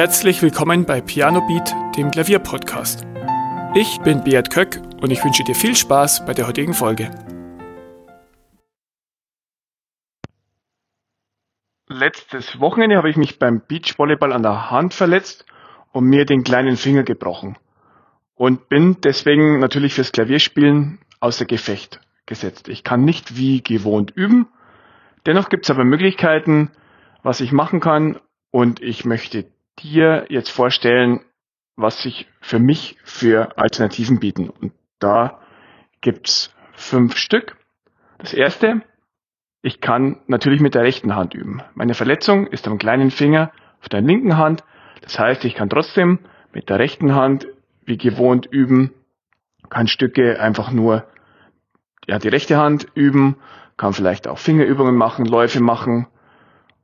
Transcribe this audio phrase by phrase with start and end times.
[0.00, 3.06] Herzlich willkommen bei Piano Beat, dem Klavierpodcast.
[3.74, 7.10] Ich bin Beat Köck und ich wünsche dir viel Spaß bei der heutigen Folge.
[11.86, 15.44] Letztes Wochenende habe ich mich beim Beachvolleyball an der Hand verletzt
[15.92, 17.58] und mir den kleinen Finger gebrochen
[18.36, 22.68] und bin deswegen natürlich fürs Klavierspielen außer Gefecht gesetzt.
[22.68, 24.48] Ich kann nicht wie gewohnt üben.
[25.26, 26.70] Dennoch gibt es aber Möglichkeiten,
[27.22, 28.18] was ich machen kann
[28.50, 29.44] und ich möchte
[29.82, 31.20] dir jetzt vorstellen,
[31.76, 34.50] was sich für mich für Alternativen bieten.
[34.50, 35.40] Und da
[36.00, 37.56] gibt's fünf Stück.
[38.18, 38.82] Das erste,
[39.62, 41.62] ich kann natürlich mit der rechten Hand üben.
[41.74, 44.64] Meine Verletzung ist am kleinen Finger auf der linken Hand.
[45.02, 46.18] Das heißt, ich kann trotzdem
[46.52, 47.46] mit der rechten Hand
[47.84, 48.92] wie gewohnt üben,
[49.68, 51.06] kann Stücke einfach nur
[52.06, 53.36] ja, die rechte Hand üben,
[53.76, 56.06] kann vielleicht auch Fingerübungen machen, Läufe machen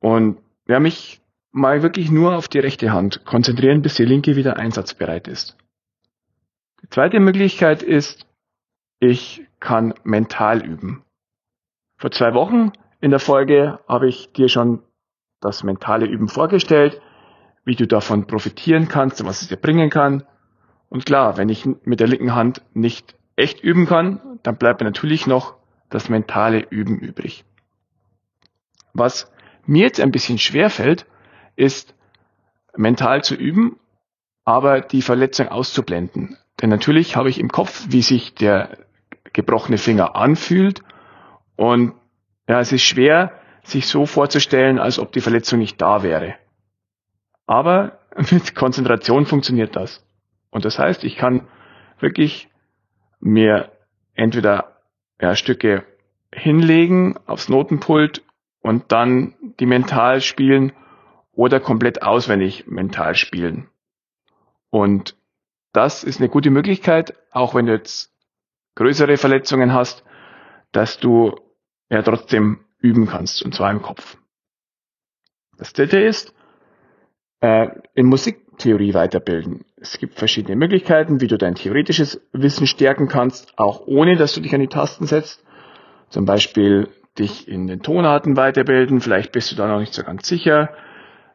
[0.00, 1.20] und ja, mich
[1.52, 5.56] mal wirklich nur auf die rechte Hand konzentrieren, bis die linke wieder einsatzbereit ist.
[6.82, 8.26] Die zweite Möglichkeit ist,
[9.00, 11.04] ich kann mental üben.
[11.96, 14.82] Vor zwei Wochen in der Folge habe ich dir schon
[15.40, 17.00] das mentale Üben vorgestellt,
[17.64, 20.24] wie du davon profitieren kannst und was es dir bringen kann.
[20.88, 24.86] Und klar, wenn ich mit der linken Hand nicht echt üben kann, dann bleibt mir
[24.86, 25.56] natürlich noch
[25.90, 27.44] das mentale Üben übrig.
[28.94, 29.30] Was
[29.66, 31.06] mir jetzt ein bisschen schwer fällt,
[31.58, 31.94] ist
[32.76, 33.78] mental zu üben,
[34.44, 36.38] aber die Verletzung auszublenden.
[36.60, 38.78] Denn natürlich habe ich im Kopf, wie sich der
[39.32, 40.82] gebrochene Finger anfühlt
[41.56, 41.94] und
[42.48, 46.36] ja, es ist schwer, sich so vorzustellen, als ob die Verletzung nicht da wäre.
[47.46, 47.98] Aber
[48.30, 50.04] mit Konzentration funktioniert das.
[50.50, 51.46] Und das heißt, ich kann
[51.98, 52.48] wirklich
[53.20, 53.72] mir
[54.14, 54.78] entweder
[55.20, 55.84] ja, Stücke
[56.32, 58.22] hinlegen aufs Notenpult
[58.60, 60.72] und dann die mental spielen
[61.38, 63.68] oder komplett auswendig mental spielen.
[64.70, 65.14] Und
[65.72, 68.12] das ist eine gute Möglichkeit, auch wenn du jetzt
[68.74, 70.02] größere Verletzungen hast,
[70.72, 71.36] dass du
[71.90, 74.18] ja trotzdem üben kannst, und zwar im Kopf.
[75.58, 76.34] Das dritte ist,
[77.40, 79.64] äh, in Musiktheorie weiterbilden.
[79.76, 84.40] Es gibt verschiedene Möglichkeiten, wie du dein theoretisches Wissen stärken kannst, auch ohne dass du
[84.40, 85.44] dich an die Tasten setzt.
[86.08, 90.26] Zum Beispiel dich in den Tonarten weiterbilden, vielleicht bist du da noch nicht so ganz
[90.26, 90.74] sicher.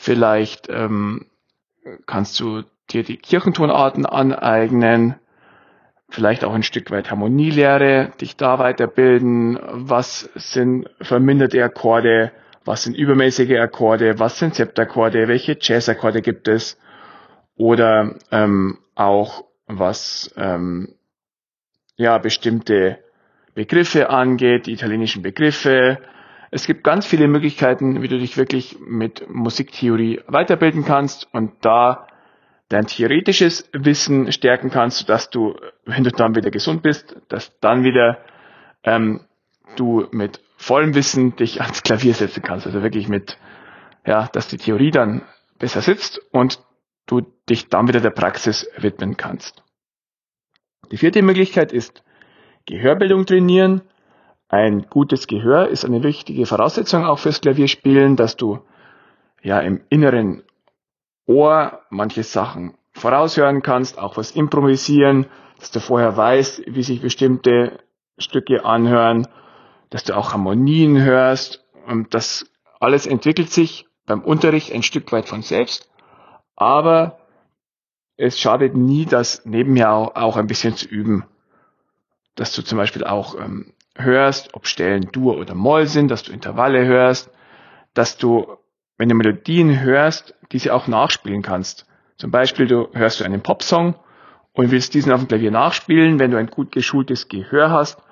[0.00, 1.26] Vielleicht ähm,
[2.06, 5.16] kannst du dir die Kirchentonarten aneignen,
[6.08, 9.58] vielleicht auch ein Stück weit Harmonielehre, dich da weiterbilden.
[9.72, 12.30] Was sind verminderte Akkorde?
[12.64, 14.20] Was sind übermäßige Akkorde?
[14.20, 15.26] Was sind Septakkorde?
[15.26, 16.78] Welche Jazzakkorde gibt es?
[17.56, 20.94] Oder ähm, auch was ähm,
[21.96, 23.00] ja bestimmte
[23.54, 25.98] Begriffe angeht, die italienischen Begriffe,
[26.50, 32.06] es gibt ganz viele Möglichkeiten, wie du dich wirklich mit Musiktheorie weiterbilden kannst und da
[32.68, 37.82] dein theoretisches Wissen stärken kannst, sodass du, wenn du dann wieder gesund bist, dass dann
[37.82, 38.18] wieder
[38.84, 39.20] ähm,
[39.76, 42.66] du mit vollem Wissen dich ans Klavier setzen kannst.
[42.66, 43.38] Also wirklich mit,
[44.06, 45.22] ja, dass die Theorie dann
[45.58, 46.60] besser sitzt und
[47.06, 49.62] du dich dann wieder der Praxis widmen kannst.
[50.90, 52.02] Die vierte Möglichkeit ist
[52.66, 53.82] Gehörbildung trainieren.
[54.48, 58.60] Ein gutes Gehör ist eine wichtige Voraussetzung auch fürs Klavierspielen, dass du
[59.42, 60.42] ja im inneren
[61.26, 65.26] Ohr manche Sachen voraushören kannst, auch was improvisieren,
[65.58, 67.78] dass du vorher weißt, wie sich bestimmte
[68.16, 69.28] Stücke anhören,
[69.90, 72.50] dass du auch Harmonien hörst und das
[72.80, 75.90] alles entwickelt sich beim Unterricht ein Stück weit von selbst,
[76.56, 77.18] aber
[78.16, 81.24] es schadet nie, das nebenher auch ein bisschen zu üben.
[82.34, 86.32] Dass du zum Beispiel auch ähm, hörst, ob Stellen Dur oder Moll sind, dass du
[86.32, 87.30] Intervalle hörst,
[87.94, 88.46] dass du,
[88.96, 91.86] wenn du Melodien hörst, diese auch nachspielen kannst.
[92.16, 93.94] Zum Beispiel, du hörst du einen Popsong
[94.52, 96.18] und willst diesen auf dem Klavier nachspielen.
[96.18, 98.02] Wenn du ein gut geschultes Gehör hast,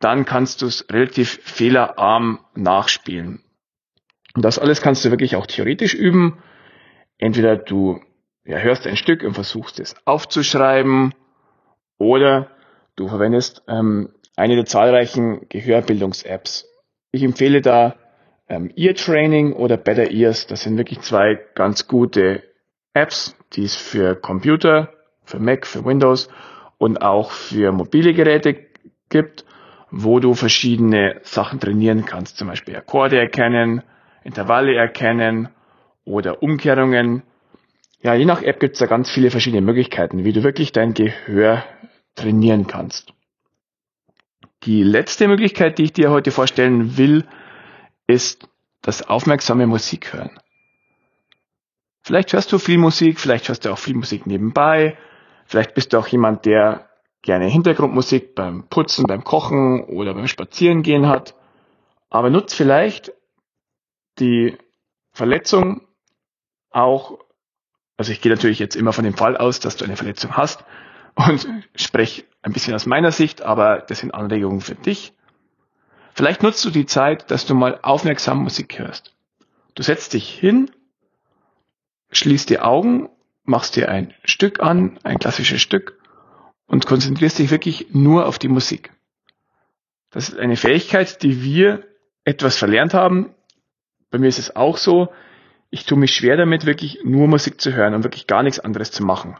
[0.00, 3.42] dann kannst du es relativ fehlerarm nachspielen.
[4.34, 6.38] Und das alles kannst du wirklich auch theoretisch üben.
[7.18, 8.00] Entweder du
[8.44, 11.14] ja, hörst ein Stück und versuchst es aufzuschreiben
[11.98, 12.50] oder
[12.94, 16.68] du verwendest ähm, eine der zahlreichen Gehörbildungs-Apps.
[17.10, 17.96] Ich empfehle da
[18.48, 20.46] ähm, Ear Training oder Better Ears.
[20.46, 22.42] Das sind wirklich zwei ganz gute
[22.92, 24.92] Apps, die es für Computer,
[25.24, 26.28] für Mac, für Windows
[26.78, 28.56] und auch für mobile Geräte
[29.08, 29.44] gibt,
[29.90, 32.36] wo du verschiedene Sachen trainieren kannst.
[32.36, 33.82] Zum Beispiel Akkorde erkennen,
[34.22, 35.48] Intervalle erkennen
[36.04, 37.22] oder Umkehrungen.
[38.02, 40.92] Ja, je nach App gibt es da ganz viele verschiedene Möglichkeiten, wie du wirklich dein
[40.92, 41.64] Gehör
[42.14, 43.15] trainieren kannst.
[44.66, 47.24] Die letzte Möglichkeit, die ich dir heute vorstellen will,
[48.08, 48.48] ist
[48.82, 50.40] das aufmerksame Musik hören.
[52.02, 54.98] Vielleicht hörst du viel Musik, vielleicht hörst du auch viel Musik nebenbei,
[55.44, 56.88] vielleicht bist du auch jemand, der
[57.22, 61.36] gerne Hintergrundmusik beim Putzen, beim Kochen oder beim Spazierengehen hat.
[62.10, 63.12] Aber nutz vielleicht
[64.18, 64.56] die
[65.12, 65.86] Verletzung
[66.70, 67.18] auch,
[67.96, 70.64] also ich gehe natürlich jetzt immer von dem Fall aus, dass du eine Verletzung hast
[71.14, 75.12] und spreche ein bisschen aus meiner Sicht, aber das sind Anregungen für dich.
[76.14, 79.16] Vielleicht nutzt du die Zeit, dass du mal aufmerksam Musik hörst.
[79.74, 80.70] Du setzt dich hin,
[82.12, 83.08] schließt die Augen,
[83.42, 85.98] machst dir ein Stück an, ein klassisches Stück
[86.68, 88.92] und konzentrierst dich wirklich nur auf die Musik.
[90.10, 91.82] Das ist eine Fähigkeit, die wir
[92.24, 93.34] etwas verlernt haben.
[94.12, 95.12] Bei mir ist es auch so.
[95.70, 98.92] Ich tue mich schwer damit, wirklich nur Musik zu hören und wirklich gar nichts anderes
[98.92, 99.36] zu machen.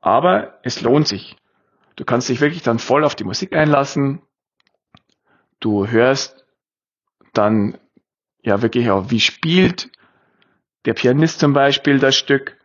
[0.00, 1.36] Aber es lohnt sich.
[1.96, 4.22] Du kannst dich wirklich dann voll auf die Musik einlassen.
[5.60, 6.46] Du hörst
[7.32, 7.78] dann
[8.42, 9.90] ja wirklich auch, wie spielt
[10.84, 12.58] der Pianist zum Beispiel das Stück,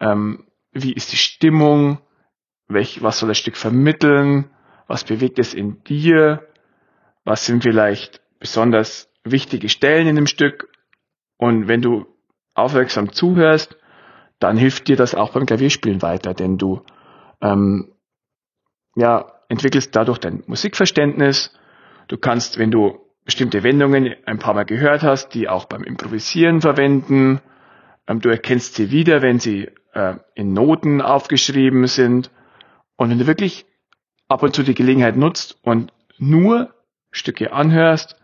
[0.00, 1.98] ähm, wie ist die Stimmung,
[2.68, 4.50] welch, was soll das Stück vermitteln,
[4.86, 6.48] was bewegt es in dir,
[7.24, 10.68] was sind vielleicht besonders wichtige Stellen in dem Stück.
[11.36, 12.06] Und wenn du
[12.54, 13.76] aufmerksam zuhörst,
[14.38, 16.84] dann hilft dir das auch beim Klavierspielen weiter, denn du
[17.40, 17.92] ähm,
[18.94, 21.52] ja, entwickelst dadurch dein Musikverständnis.
[22.08, 26.60] Du kannst, wenn du bestimmte Wendungen ein paar Mal gehört hast, die auch beim Improvisieren
[26.60, 27.40] verwenden.
[28.06, 32.30] Ähm, du erkennst sie wieder, wenn sie äh, in Noten aufgeschrieben sind.
[32.96, 33.66] Und wenn du wirklich
[34.28, 36.74] ab und zu die Gelegenheit nutzt und nur
[37.10, 38.16] Stücke anhörst,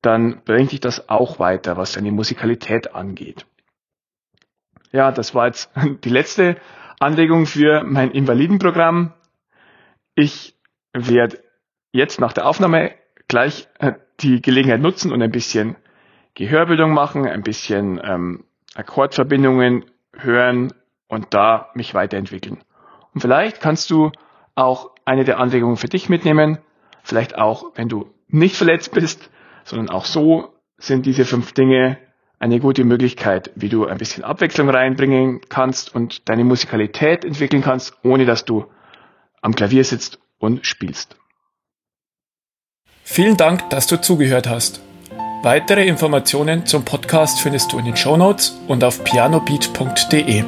[0.00, 3.46] dann bringt dich das auch weiter, was deine Musikalität angeht.
[4.92, 5.70] Ja, das war jetzt
[6.04, 6.56] die letzte
[7.00, 9.12] Anregung für mein Invalidenprogramm.
[10.14, 10.54] Ich
[10.92, 11.42] werde
[11.92, 12.92] jetzt nach der Aufnahme
[13.28, 15.76] gleich äh, die Gelegenheit nutzen und ein bisschen
[16.34, 18.44] Gehörbildung machen, ein bisschen ähm,
[18.74, 19.84] Akkordverbindungen
[20.16, 20.72] hören
[21.08, 22.58] und da mich weiterentwickeln.
[23.12, 24.10] Und vielleicht kannst du
[24.54, 26.58] auch eine der Anregungen für dich mitnehmen.
[27.02, 29.30] Vielleicht auch, wenn du nicht verletzt bist,
[29.64, 31.98] sondern auch so sind diese fünf Dinge
[32.38, 37.96] eine gute Möglichkeit, wie du ein bisschen Abwechslung reinbringen kannst und deine Musikalität entwickeln kannst,
[38.02, 38.66] ohne dass du
[39.44, 41.16] am Klavier sitzt und spielst.
[43.04, 44.80] Vielen Dank, dass du zugehört hast.
[45.42, 50.42] Weitere Informationen zum Podcast findest du in den Show Notes und auf pianobeat.de.